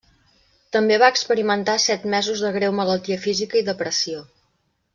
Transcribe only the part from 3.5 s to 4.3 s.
i depressió.